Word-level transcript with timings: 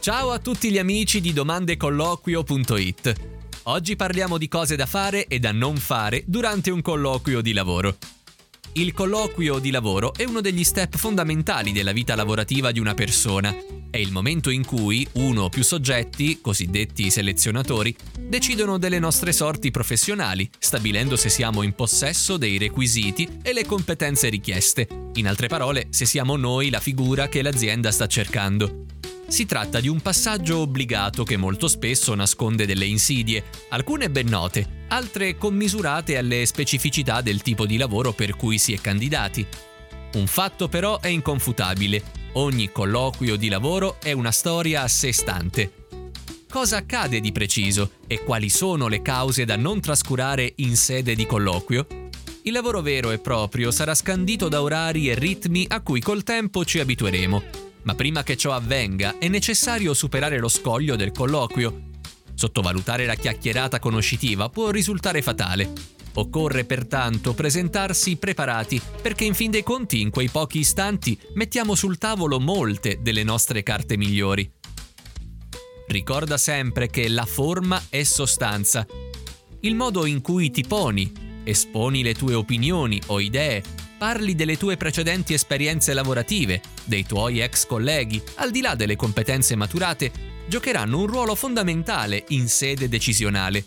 Ciao 0.00 0.30
a 0.30 0.38
tutti 0.38 0.70
gli 0.70 0.78
amici 0.78 1.20
di 1.20 1.34
domandecolloquio.it. 1.34 3.12
Oggi 3.64 3.96
parliamo 3.96 4.38
di 4.38 4.48
cose 4.48 4.74
da 4.74 4.86
fare 4.86 5.26
e 5.26 5.38
da 5.38 5.52
non 5.52 5.76
fare 5.76 6.22
durante 6.24 6.70
un 6.70 6.80
colloquio 6.80 7.42
di 7.42 7.52
lavoro. 7.52 7.98
Il 8.72 8.94
colloquio 8.94 9.58
di 9.58 9.70
lavoro 9.70 10.14
è 10.14 10.24
uno 10.24 10.40
degli 10.40 10.64
step 10.64 10.96
fondamentali 10.96 11.72
della 11.72 11.92
vita 11.92 12.14
lavorativa 12.14 12.72
di 12.72 12.80
una 12.80 12.94
persona. 12.94 13.54
È 13.90 13.98
il 13.98 14.10
momento 14.10 14.48
in 14.48 14.64
cui 14.64 15.06
uno 15.14 15.42
o 15.42 15.48
più 15.50 15.62
soggetti, 15.62 16.40
cosiddetti 16.40 17.10
selezionatori, 17.10 17.94
decidono 18.18 18.78
delle 18.78 18.98
nostre 18.98 19.32
sorti 19.32 19.70
professionali, 19.70 20.48
stabilendo 20.58 21.14
se 21.16 21.28
siamo 21.28 21.60
in 21.60 21.74
possesso 21.74 22.38
dei 22.38 22.56
requisiti 22.56 23.28
e 23.42 23.52
le 23.52 23.66
competenze 23.66 24.30
richieste. 24.30 25.10
In 25.16 25.28
altre 25.28 25.48
parole, 25.48 25.88
se 25.90 26.06
siamo 26.06 26.36
noi 26.36 26.70
la 26.70 26.80
figura 26.80 27.28
che 27.28 27.42
l'azienda 27.42 27.90
sta 27.90 28.06
cercando. 28.06 28.86
Si 29.30 29.46
tratta 29.46 29.78
di 29.78 29.86
un 29.86 30.00
passaggio 30.00 30.58
obbligato 30.58 31.22
che 31.22 31.36
molto 31.36 31.68
spesso 31.68 32.16
nasconde 32.16 32.66
delle 32.66 32.84
insidie, 32.84 33.44
alcune 33.68 34.10
ben 34.10 34.26
note, 34.26 34.86
altre 34.88 35.36
commisurate 35.36 36.18
alle 36.18 36.44
specificità 36.46 37.20
del 37.20 37.40
tipo 37.40 37.64
di 37.64 37.76
lavoro 37.76 38.12
per 38.12 38.34
cui 38.34 38.58
si 38.58 38.72
è 38.72 38.80
candidati. 38.80 39.46
Un 40.14 40.26
fatto 40.26 40.66
però 40.66 40.98
è 40.98 41.06
inconfutabile, 41.06 42.02
ogni 42.32 42.72
colloquio 42.72 43.36
di 43.36 43.48
lavoro 43.48 43.98
è 44.02 44.10
una 44.10 44.32
storia 44.32 44.82
a 44.82 44.88
sé 44.88 45.12
stante. 45.12 45.86
Cosa 46.50 46.78
accade 46.78 47.20
di 47.20 47.30
preciso 47.30 47.92
e 48.08 48.24
quali 48.24 48.48
sono 48.48 48.88
le 48.88 49.00
cause 49.00 49.44
da 49.44 49.54
non 49.54 49.80
trascurare 49.80 50.54
in 50.56 50.76
sede 50.76 51.14
di 51.14 51.24
colloquio? 51.24 51.86
Il 52.42 52.52
lavoro 52.52 52.82
vero 52.82 53.12
e 53.12 53.20
proprio 53.20 53.70
sarà 53.70 53.94
scandito 53.94 54.48
da 54.48 54.60
orari 54.60 55.08
e 55.08 55.14
ritmi 55.14 55.66
a 55.68 55.82
cui 55.82 56.00
col 56.00 56.24
tempo 56.24 56.64
ci 56.64 56.80
abitueremo 56.80 57.59
ma 57.82 57.94
prima 57.94 58.22
che 58.22 58.36
ciò 58.36 58.52
avvenga 58.52 59.18
è 59.18 59.28
necessario 59.28 59.94
superare 59.94 60.38
lo 60.38 60.48
scoglio 60.48 60.96
del 60.96 61.12
colloquio. 61.12 61.88
Sottovalutare 62.34 63.06
la 63.06 63.14
chiacchierata 63.14 63.78
conoscitiva 63.78 64.48
può 64.48 64.70
risultare 64.70 65.22
fatale. 65.22 65.72
Occorre 66.14 66.64
pertanto 66.64 67.34
presentarsi 67.34 68.16
preparati 68.16 68.80
perché 69.00 69.24
in 69.24 69.34
fin 69.34 69.50
dei 69.50 69.62
conti 69.62 70.00
in 70.00 70.10
quei 70.10 70.28
pochi 70.28 70.58
istanti 70.58 71.18
mettiamo 71.34 71.74
sul 71.74 71.98
tavolo 71.98 72.40
molte 72.40 72.98
delle 73.00 73.22
nostre 73.22 73.62
carte 73.62 73.96
migliori. 73.96 74.50
Ricorda 75.86 76.36
sempre 76.36 76.88
che 76.88 77.08
la 77.08 77.26
forma 77.26 77.82
è 77.88 78.02
sostanza. 78.02 78.86
Il 79.60 79.74
modo 79.74 80.06
in 80.06 80.20
cui 80.20 80.50
ti 80.50 80.64
poni, 80.66 81.42
esponi 81.44 82.02
le 82.02 82.14
tue 82.14 82.34
opinioni 82.34 83.00
o 83.06 83.20
idee, 83.20 83.62
parli 84.00 84.34
delle 84.34 84.56
tue 84.56 84.78
precedenti 84.78 85.34
esperienze 85.34 85.92
lavorative, 85.92 86.62
dei 86.84 87.04
tuoi 87.04 87.40
ex 87.40 87.66
colleghi, 87.66 88.18
al 88.36 88.50
di 88.50 88.62
là 88.62 88.74
delle 88.74 88.96
competenze 88.96 89.56
maturate, 89.56 90.10
giocheranno 90.48 91.00
un 91.00 91.06
ruolo 91.06 91.34
fondamentale 91.34 92.24
in 92.28 92.48
sede 92.48 92.88
decisionale. 92.88 93.62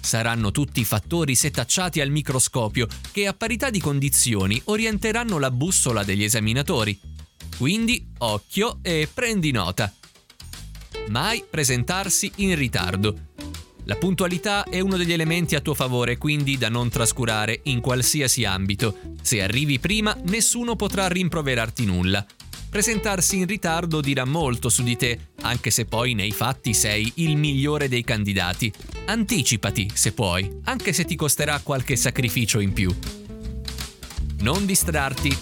Saranno 0.00 0.50
tutti 0.50 0.82
fattori 0.82 1.34
setacciati 1.34 2.00
al 2.00 2.08
microscopio 2.08 2.86
che 3.12 3.26
a 3.26 3.34
parità 3.34 3.68
di 3.68 3.78
condizioni 3.78 4.58
orienteranno 4.64 5.38
la 5.38 5.50
bussola 5.50 6.04
degli 6.04 6.24
esaminatori. 6.24 6.98
Quindi 7.58 8.12
occhio 8.16 8.78
e 8.80 9.06
prendi 9.12 9.50
nota. 9.50 9.92
Mai 11.08 11.44
presentarsi 11.50 12.32
in 12.36 12.56
ritardo. 12.56 13.25
La 13.88 13.94
puntualità 13.94 14.64
è 14.64 14.80
uno 14.80 14.96
degli 14.96 15.12
elementi 15.12 15.54
a 15.54 15.60
tuo 15.60 15.72
favore, 15.72 16.18
quindi 16.18 16.58
da 16.58 16.68
non 16.68 16.88
trascurare 16.88 17.60
in 17.64 17.80
qualsiasi 17.80 18.44
ambito. 18.44 18.98
Se 19.22 19.40
arrivi 19.40 19.78
prima, 19.78 20.16
nessuno 20.24 20.74
potrà 20.74 21.06
rimproverarti 21.06 21.84
nulla. 21.84 22.26
Presentarsi 22.68 23.36
in 23.36 23.46
ritardo 23.46 24.00
dirà 24.00 24.24
molto 24.24 24.70
su 24.70 24.82
di 24.82 24.96
te, 24.96 25.28
anche 25.42 25.70
se 25.70 25.84
poi 25.84 26.14
nei 26.14 26.32
fatti 26.32 26.74
sei 26.74 27.12
il 27.16 27.36
migliore 27.36 27.88
dei 27.88 28.02
candidati. 28.02 28.72
Anticipati, 29.04 29.88
se 29.94 30.10
puoi, 30.10 30.50
anche 30.64 30.92
se 30.92 31.04
ti 31.04 31.14
costerà 31.14 31.60
qualche 31.60 31.94
sacrificio 31.94 32.58
in 32.58 32.72
più. 32.72 32.92
Non 34.40 34.66
distrarti. 34.66 35.36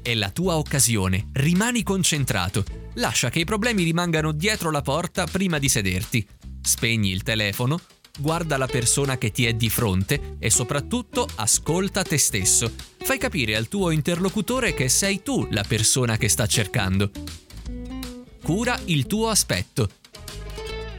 È 0.00 0.14
la 0.14 0.30
tua 0.30 0.56
occasione, 0.56 1.28
rimani 1.34 1.82
concentrato. 1.82 2.64
Lascia 2.94 3.28
che 3.28 3.40
i 3.40 3.44
problemi 3.44 3.82
rimangano 3.82 4.32
dietro 4.32 4.70
la 4.70 4.80
porta 4.80 5.26
prima 5.26 5.58
di 5.58 5.68
sederti. 5.68 6.26
Spegni 6.64 7.10
il 7.10 7.22
telefono, 7.22 7.78
guarda 8.18 8.56
la 8.56 8.66
persona 8.66 9.18
che 9.18 9.30
ti 9.30 9.44
è 9.44 9.52
di 9.52 9.68
fronte 9.68 10.36
e 10.38 10.48
soprattutto 10.48 11.28
ascolta 11.34 12.02
te 12.02 12.16
stesso. 12.16 12.72
Fai 12.96 13.18
capire 13.18 13.54
al 13.54 13.68
tuo 13.68 13.90
interlocutore 13.90 14.72
che 14.72 14.88
sei 14.88 15.22
tu 15.22 15.46
la 15.50 15.62
persona 15.62 16.16
che 16.16 16.28
sta 16.28 16.46
cercando. 16.46 17.10
Cura 18.42 18.80
il 18.86 19.06
tuo 19.06 19.28
aspetto. 19.28 19.90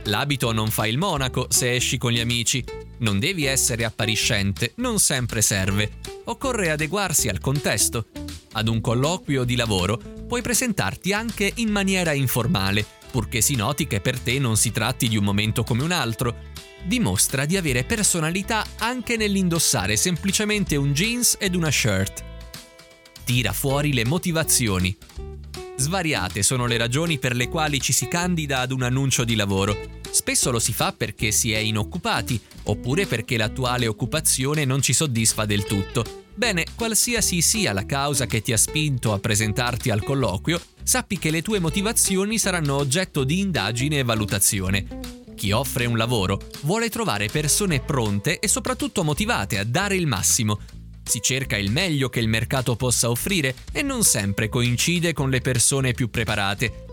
L'abito 0.03 0.51
non 0.51 0.69
fa 0.69 0.85
il 0.85 0.99
monaco 0.99 1.47
se 1.49 1.73
esci 1.73 1.97
con 1.97 2.11
gli 2.11 2.19
amici. 2.19 2.63
Non 2.99 3.17
devi 3.17 3.45
essere 3.45 3.85
appariscente, 3.85 4.73
non 4.75 4.99
sempre 4.99 5.41
serve. 5.41 5.93
Occorre 6.25 6.69
adeguarsi 6.69 7.27
al 7.27 7.39
contesto. 7.39 8.05
Ad 8.53 8.67
un 8.67 8.79
colloquio 8.81 9.43
di 9.43 9.55
lavoro 9.55 9.97
puoi 9.97 10.43
presentarti 10.43 11.11
anche 11.11 11.51
in 11.55 11.71
maniera 11.71 12.13
informale, 12.13 12.85
purché 13.15 13.39
si 13.39 13.55
noti 13.55 13.87
che 13.87 14.01
per 14.01 14.19
te 14.19 14.39
non 14.39 14.57
si 14.57 14.71
tratti 14.71 15.07
di 15.07 15.15
un 15.15 15.23
momento 15.23 15.63
come 15.63 15.83
un 15.83 15.93
altro. 15.93 16.35
Dimostra 16.83 17.45
di 17.45 17.55
avere 17.55 17.85
personalità 17.85 18.65
anche 18.79 19.15
nell'indossare 19.15 19.95
semplicemente 19.95 20.75
un 20.75 20.91
jeans 20.91 21.37
ed 21.39 21.55
una 21.55 21.71
shirt. 21.71 22.25
Tira 23.23 23.53
fuori 23.53 23.93
le 23.93 24.03
motivazioni. 24.03 24.93
Svariate 25.77 26.43
sono 26.43 26.65
le 26.65 26.75
ragioni 26.75 27.17
per 27.17 27.37
le 27.37 27.47
quali 27.47 27.79
ci 27.79 27.93
si 27.93 28.09
candida 28.09 28.59
ad 28.59 28.73
un 28.73 28.83
annuncio 28.83 29.23
di 29.23 29.35
lavoro. 29.35 29.77
Spesso 30.11 30.51
lo 30.51 30.59
si 30.59 30.73
fa 30.73 30.91
perché 30.91 31.31
si 31.31 31.53
è 31.53 31.59
inoccupati, 31.59 32.37
oppure 32.63 33.05
perché 33.05 33.37
l'attuale 33.37 33.87
occupazione 33.87 34.65
non 34.65 34.81
ci 34.81 34.91
soddisfa 34.91 35.45
del 35.45 35.63
tutto. 35.63 36.23
Bene, 36.35 36.65
qualsiasi 36.75 37.41
sia 37.41 37.71
la 37.71 37.85
causa 37.85 38.25
che 38.25 38.41
ti 38.41 38.51
ha 38.51 38.57
spinto 38.57 39.13
a 39.13 39.19
presentarti 39.19 39.89
al 39.89 40.03
colloquio, 40.03 40.59
sappi 40.85 41.17
che 41.17 41.31
le 41.31 41.41
tue 41.41 41.59
motivazioni 41.59 42.37
saranno 42.37 42.75
oggetto 42.75 43.23
di 43.23 43.39
indagine 43.39 43.99
e 43.99 44.03
valutazione. 44.03 45.23
Chi 45.35 45.51
offre 45.51 45.85
un 45.85 45.97
lavoro 45.97 46.39
vuole 46.61 46.89
trovare 46.89 47.27
persone 47.27 47.81
pronte 47.81 48.39
e 48.39 48.47
soprattutto 48.47 49.03
motivate 49.03 49.57
a 49.57 49.63
dare 49.65 49.95
il 49.95 50.07
massimo. 50.07 50.59
Si 51.03 51.19
cerca 51.21 51.57
il 51.57 51.71
meglio 51.71 52.07
che 52.09 52.19
il 52.19 52.27
mercato 52.27 52.75
possa 52.75 53.09
offrire 53.09 53.55
e 53.71 53.81
non 53.81 54.03
sempre 54.03 54.47
coincide 54.47 55.11
con 55.11 55.29
le 55.29 55.41
persone 55.41 55.93
più 55.93 56.09
preparate. 56.09 56.85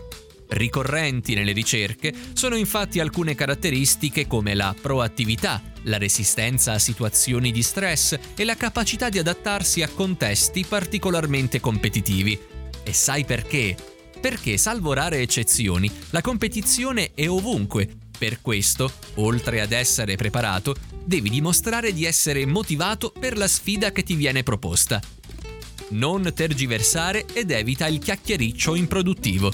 Ricorrenti 0.49 1.35
nelle 1.35 1.51
ricerche 1.51 2.13
sono 2.33 2.55
infatti 2.55 2.99
alcune 2.99 3.33
caratteristiche 3.35 4.27
come 4.27 4.53
la 4.53 4.75
proattività, 4.79 5.61
la 5.83 5.97
resistenza 5.97 6.73
a 6.73 6.79
situazioni 6.79 7.51
di 7.51 7.63
stress 7.63 8.17
e 8.35 8.43
la 8.43 8.55
capacità 8.55 9.09
di 9.09 9.19
adattarsi 9.19 9.81
a 9.81 9.87
contesti 9.87 10.65
particolarmente 10.67 11.59
competitivi. 11.59 12.52
E 12.83 12.93
sai 12.93 13.25
perché? 13.25 13.75
Perché, 14.19 14.57
salvo 14.57 14.93
rare 14.93 15.19
eccezioni, 15.19 15.91
la 16.11 16.21
competizione 16.21 17.11
è 17.13 17.27
ovunque. 17.27 17.87
Per 18.17 18.41
questo, 18.41 18.91
oltre 19.15 19.61
ad 19.61 19.71
essere 19.71 20.15
preparato, 20.15 20.75
devi 21.03 21.29
dimostrare 21.29 21.93
di 21.93 22.05
essere 22.05 22.45
motivato 22.45 23.11
per 23.17 23.37
la 23.37 23.47
sfida 23.47 23.91
che 23.91 24.03
ti 24.03 24.15
viene 24.15 24.43
proposta. 24.43 25.01
Non 25.89 26.31
tergiversare 26.33 27.25
ed 27.33 27.51
evita 27.51 27.87
il 27.87 27.99
chiacchiericcio 27.99 28.75
improduttivo. 28.75 29.51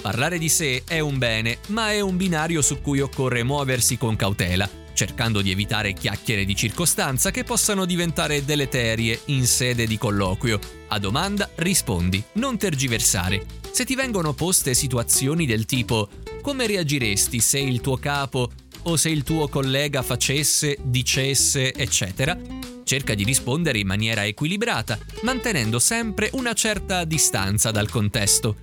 Parlare 0.00 0.38
di 0.38 0.48
sé 0.48 0.84
è 0.86 1.00
un 1.00 1.18
bene, 1.18 1.58
ma 1.68 1.92
è 1.92 2.00
un 2.00 2.16
binario 2.16 2.62
su 2.62 2.80
cui 2.80 3.00
occorre 3.00 3.42
muoversi 3.42 3.98
con 3.98 4.16
cautela 4.16 4.86
cercando 4.98 5.42
di 5.42 5.52
evitare 5.52 5.92
chiacchiere 5.92 6.44
di 6.44 6.56
circostanza 6.56 7.30
che 7.30 7.44
possano 7.44 7.84
diventare 7.84 8.44
deleterie 8.44 9.20
in 9.26 9.46
sede 9.46 9.86
di 9.86 9.96
colloquio. 9.96 10.58
A 10.88 10.98
domanda 10.98 11.48
rispondi, 11.54 12.20
non 12.32 12.58
tergiversare. 12.58 13.46
Se 13.70 13.84
ti 13.84 13.94
vengono 13.94 14.32
poste 14.32 14.74
situazioni 14.74 15.46
del 15.46 15.66
tipo 15.66 16.08
come 16.42 16.66
reagiresti 16.66 17.38
se 17.38 17.60
il 17.60 17.80
tuo 17.80 17.96
capo 17.96 18.50
o 18.82 18.96
se 18.96 19.10
il 19.10 19.22
tuo 19.22 19.46
collega 19.46 20.02
facesse, 20.02 20.76
dicesse, 20.82 21.72
eccetera, 21.72 22.36
cerca 22.82 23.14
di 23.14 23.22
rispondere 23.22 23.78
in 23.78 23.86
maniera 23.86 24.26
equilibrata, 24.26 24.98
mantenendo 25.22 25.78
sempre 25.78 26.28
una 26.32 26.54
certa 26.54 27.04
distanza 27.04 27.70
dal 27.70 27.88
contesto. 27.88 28.56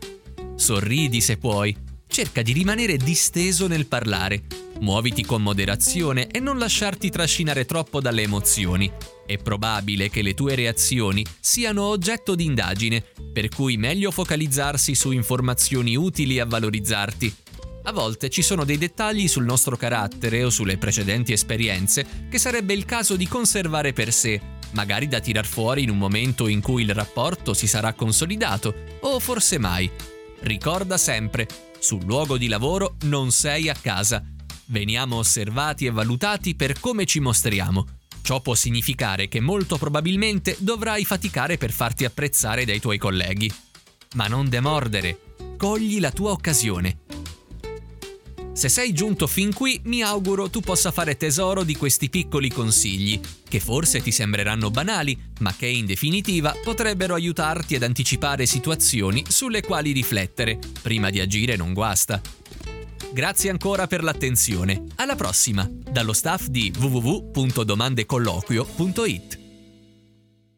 Sorridi 0.56 1.22
se 1.22 1.38
puoi, 1.38 1.74
cerca 2.10 2.42
di 2.42 2.52
rimanere 2.52 2.98
disteso 2.98 3.68
nel 3.68 3.86
parlare, 3.86 4.44
Muoviti 4.80 5.24
con 5.24 5.42
moderazione 5.42 6.28
e 6.28 6.40
non 6.40 6.58
lasciarti 6.58 7.10
trascinare 7.10 7.66
troppo 7.66 8.02
dalle 8.02 8.24
emozioni. 8.24 8.92
È 9.26 9.38
probabile 9.38 10.10
che 10.10 10.22
le 10.22 10.34
tue 10.34 10.54
reazioni 10.54 11.26
siano 11.40 11.84
oggetto 11.84 12.36
di 12.36 12.46
indagine, 12.46 13.04
per 13.32 13.50
cui 13.50 13.78
meglio 13.78 14.12
focalizzarsi 14.12 14.94
su 14.94 15.12
informazioni 15.12 15.96
utili 15.96 16.40
a 16.40 16.46
valorizzarti. 16.46 17.36
A 17.84 17.92
volte 17.92 18.30
ci 18.30 18.42
sono 18.42 18.66
dei 18.66 18.78
dettagli 18.78 19.28
sul 19.28 19.46
nostro 19.46 19.78
carattere 19.78 20.44
o 20.44 20.50
sulle 20.50 20.78
precedenti 20.78 21.32
esperienze 21.34 22.28
che 22.30 22.38
sarebbe 22.38 22.74
il 22.74 22.84
caso 22.84 23.16
di 23.16 23.28
conservare 23.28 23.94
per 23.94 24.12
sé, 24.12 24.42
magari 24.72 25.08
da 25.08 25.20
tirar 25.20 25.46
fuori 25.46 25.84
in 25.84 25.90
un 25.90 25.98
momento 25.98 26.48
in 26.48 26.62
cui 26.62 26.84
il 26.84 26.94
rapporto 26.94 27.54
si 27.54 27.68
sarà 27.68 27.94
consolidato, 27.94 28.74
o 29.02 29.20
forse 29.20 29.58
mai. 29.58 29.90
Ricorda 30.42 30.98
sempre, 30.98 31.48
Sul 31.80 32.04
luogo 32.04 32.38
di 32.38 32.48
lavoro 32.48 32.96
non 33.04 33.32
sei 33.32 33.70
a 33.70 33.76
casa. 33.80 34.35
Veniamo 34.68 35.18
osservati 35.18 35.86
e 35.86 35.92
valutati 35.92 36.56
per 36.56 36.80
come 36.80 37.06
ci 37.06 37.20
mostriamo. 37.20 37.86
Ciò 38.22 38.42
può 38.42 38.56
significare 38.56 39.28
che 39.28 39.40
molto 39.40 39.78
probabilmente 39.78 40.56
dovrai 40.60 41.06
faticare 41.06 41.58
per 41.58 41.72
farti 41.72 42.06
apprezzare 42.06 42.66
dai 42.66 42.80
tuoi 42.80 42.98
colleghi. 42.98 43.52
Ma 44.16 44.28
non 44.28 44.50
demordere, 44.50 45.36
cogli 45.58 46.00
la 46.00 46.12
tua 46.12 46.32
occasione. 46.32 46.98
Se 48.54 48.70
sei 48.70 48.94
giunto 48.94 49.28
fin 49.28 49.54
qui, 49.54 49.82
mi 49.84 50.02
auguro 50.02 50.50
tu 50.50 50.62
possa 50.62 50.92
fare 50.92 51.18
tesoro 51.18 51.64
di 51.64 51.76
questi 51.76 52.10
piccoli 52.10 52.50
consigli, 52.50 53.20
che 53.48 53.60
forse 53.60 54.02
ti 54.02 54.12
sembreranno 54.12 54.72
banali, 54.72 55.16
ma 55.42 55.54
che 55.54 55.68
in 55.68 55.86
definitiva 55.86 56.56
potrebbero 56.64 57.16
aiutarti 57.16 57.76
ad 57.76 57.84
anticipare 57.84 58.46
situazioni 58.46 59.26
sulle 59.28 59.62
quali 59.62 59.92
riflettere. 59.92 60.58
Prima 60.82 61.10
di 61.10 61.20
agire 61.20 61.58
non 61.58 61.74
guasta. 61.74 62.22
Grazie 63.14 63.50
ancora 63.50 63.88
per 63.88 64.04
l'attenzione. 64.04 64.84
Alla 64.96 65.16
prossima, 65.16 65.66
dallo 65.70 66.14
staff 66.14 66.48
di 66.48 66.74
www.domandecolloquio.it. 66.78 69.45